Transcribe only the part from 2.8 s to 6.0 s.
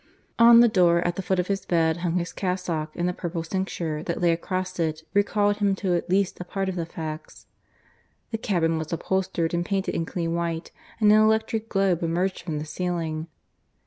and the purple cincture that lay across it recalled him to